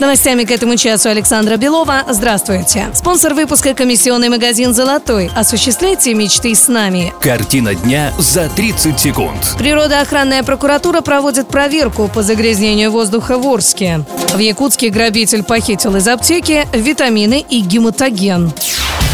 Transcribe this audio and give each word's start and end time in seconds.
С 0.00 0.02
новостями 0.02 0.44
к 0.44 0.50
этому 0.50 0.78
часу 0.78 1.10
Александра 1.10 1.58
Белова. 1.58 2.04
Здравствуйте. 2.08 2.86
Спонсор 2.94 3.34
выпуска 3.34 3.74
комиссионный 3.74 4.30
магазин 4.30 4.72
«Золотой». 4.72 5.30
Осуществляйте 5.36 6.14
мечты 6.14 6.54
с 6.54 6.68
нами. 6.68 7.12
Картина 7.20 7.74
дня 7.74 8.10
за 8.18 8.48
30 8.48 8.98
секунд. 8.98 9.56
Природоохранная 9.58 10.42
прокуратура 10.42 11.02
проводит 11.02 11.48
проверку 11.48 12.08
по 12.08 12.22
загрязнению 12.22 12.90
воздуха 12.90 13.36
в 13.36 13.46
Орске. 13.46 14.06
В 14.32 14.38
Якутске 14.38 14.88
грабитель 14.88 15.42
похитил 15.42 15.94
из 15.96 16.08
аптеки 16.08 16.66
витамины 16.72 17.44
и 17.46 17.60
гематоген. 17.60 18.54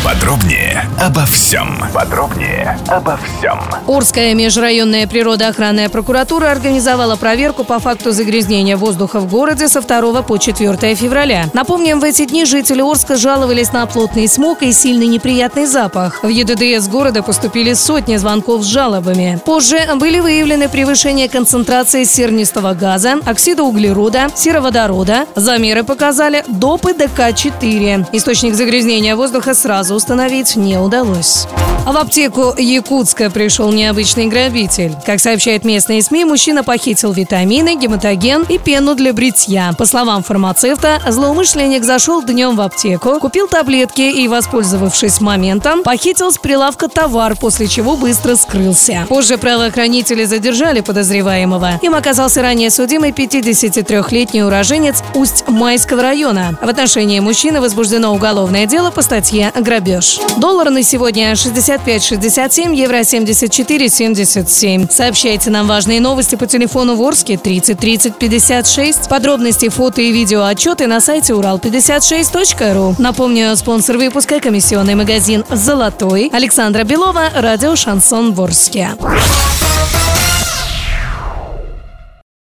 Подробнее 0.06 0.88
обо 1.00 1.26
всем. 1.26 1.82
Подробнее 1.92 2.78
обо 2.86 3.18
всем. 3.18 3.58
Орская 3.88 4.34
межрайонная 4.34 5.08
природоохранная 5.08 5.88
прокуратура 5.88 6.52
организовала 6.52 7.16
проверку 7.16 7.64
по 7.64 7.80
факту 7.80 8.12
загрязнения 8.12 8.76
воздуха 8.76 9.18
в 9.18 9.28
городе 9.28 9.66
со 9.66 9.80
2 9.80 10.22
по 10.22 10.38
4 10.38 10.94
февраля. 10.94 11.46
Напомним, 11.54 11.98
в 11.98 12.04
эти 12.04 12.24
дни 12.24 12.44
жители 12.44 12.82
Орска 12.88 13.16
жаловались 13.16 13.72
на 13.72 13.84
плотный 13.86 14.28
смог 14.28 14.62
и 14.62 14.70
сильный 14.70 15.08
неприятный 15.08 15.66
запах. 15.66 16.22
В 16.22 16.28
ЕДДС 16.28 16.86
города 16.86 17.24
поступили 17.24 17.72
сотни 17.72 18.16
звонков 18.16 18.62
с 18.62 18.66
жалобами. 18.66 19.40
Позже 19.44 19.88
были 19.96 20.20
выявлены 20.20 20.68
превышение 20.68 21.28
концентрации 21.28 22.04
сернистого 22.04 22.74
газа, 22.74 23.14
оксида 23.26 23.64
углерода, 23.64 24.28
сероводорода. 24.36 25.26
Замеры 25.34 25.82
показали 25.82 26.44
допы 26.46 26.94
ДК-4. 26.94 28.06
Источник 28.12 28.54
загрязнения 28.54 29.16
воздуха 29.16 29.52
сразу 29.52 29.95
установить 29.96 30.56
не 30.56 30.78
удалось. 30.78 31.48
В 31.84 31.96
аптеку 31.96 32.54
Якутска 32.56 33.30
пришел 33.30 33.72
необычный 33.72 34.26
грабитель. 34.26 34.94
Как 35.04 35.20
сообщают 35.20 35.64
местные 35.64 36.02
СМИ, 36.02 36.24
мужчина 36.24 36.64
похитил 36.64 37.12
витамины, 37.12 37.76
гематоген 37.76 38.44
и 38.48 38.58
пену 38.58 38.94
для 38.94 39.12
бритья. 39.12 39.72
По 39.78 39.86
словам 39.86 40.22
фармацевта, 40.22 41.00
злоумышленник 41.08 41.84
зашел 41.84 42.22
днем 42.22 42.56
в 42.56 42.60
аптеку, 42.60 43.18
купил 43.20 43.46
таблетки 43.46 44.02
и, 44.02 44.28
воспользовавшись 44.28 45.20
моментом, 45.20 45.82
похитил 45.82 46.32
с 46.32 46.38
прилавка 46.38 46.88
товар, 46.88 47.36
после 47.36 47.68
чего 47.68 47.96
быстро 47.96 48.36
скрылся. 48.36 49.06
Позже 49.08 49.38
правоохранители 49.38 50.24
задержали 50.24 50.80
подозреваемого. 50.80 51.78
Им 51.82 51.94
оказался 51.94 52.42
ранее 52.42 52.70
судимый 52.70 53.12
53-летний 53.12 54.42
уроженец 54.42 55.02
Усть-Майского 55.14 56.02
района. 56.02 56.58
В 56.60 56.68
отношении 56.68 57.20
мужчины 57.20 57.60
возбуждено 57.60 58.12
уголовное 58.12 58.66
дело 58.66 58.90
по 58.90 59.02
статье 59.02 59.52
«Грабеж». 59.54 60.20
Доллар 60.36 60.70
на 60.70 60.82
сегодня 60.82 61.34
65,67, 61.66 62.76
евро 62.76 63.00
74,77. 63.00 64.88
Сообщайте 64.90 65.50
нам 65.50 65.66
важные 65.66 66.00
новости 66.00 66.36
по 66.36 66.46
телефону 66.46 66.94
Ворске 66.94 67.36
30 67.36 67.76
30 67.78 68.16
56. 68.16 69.08
Подробности, 69.08 69.68
фото 69.68 70.00
и 70.00 70.12
видео 70.12 70.44
отчеты 70.44 70.86
на 70.86 71.00
сайте 71.00 71.32
урал56.ру. 71.32 72.94
Напомню, 72.98 73.56
спонсор 73.56 73.96
выпуска– 73.96 74.38
комиссионный 74.42 74.94
магазин 74.94 75.44
«Золотой». 75.50 76.30
Александра 76.32 76.84
Белова, 76.84 77.30
радио 77.34 77.74
«Шансон 77.74 78.32
Ворске». 78.32 78.90